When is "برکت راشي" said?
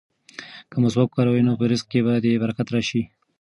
2.43-3.01